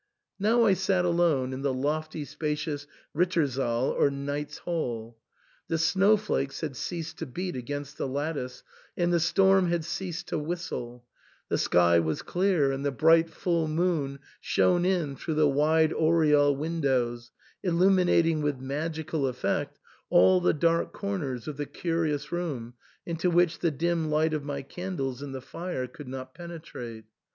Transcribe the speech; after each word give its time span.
Now 0.39 0.65
I 0.65 0.73
sat 0.73 1.05
alone 1.05 1.53
in 1.53 1.61
the 1.61 1.71
lofty 1.71 2.25
spacious 2.25 2.87
Rittersaal 3.13 3.95
or 3.95 4.09
Knight's 4.09 4.57
Hall. 4.57 5.19
The 5.67 5.77
snow 5.77 6.17
flakes 6.17 6.61
had 6.61 6.75
ceased 6.75 7.19
to 7.19 7.27
beat 7.27 7.55
against 7.55 7.99
the 7.99 8.07
lattice, 8.07 8.63
and 8.97 9.13
the 9.13 9.19
storm 9.19 9.67
had 9.69 9.85
ceased 9.85 10.27
to 10.29 10.39
whistle; 10.39 11.05
the 11.49 11.59
sky 11.59 11.99
was 11.99 12.23
clear, 12.23 12.71
and 12.71 12.83
the 12.83 12.89
bright 12.91 13.29
full 13.29 13.67
moon 13.67 14.17
shone 14.39 14.85
in 14.85 15.17
through 15.17 15.35
the 15.35 15.47
wide 15.47 15.93
oriel 15.93 16.55
windows, 16.55 17.29
illuminating 17.61 18.41
with 18.41 18.57
magical 18.57 19.27
effect 19.27 19.77
all 20.09 20.41
the 20.41 20.51
dark 20.51 20.93
corners 20.93 21.47
of 21.47 21.57
the 21.57 21.67
curious 21.67 22.31
room 22.31 22.73
into 23.05 23.29
which 23.29 23.59
the 23.59 23.69
dim 23.69 24.09
light 24.09 24.33
of 24.33 24.43
my 24.43 24.63
candles 24.63 25.21
and 25.21 25.35
the 25.35 25.41
fire 25.41 25.85
could 25.85 26.07
not 26.07 26.33
penetrate. 26.33 27.05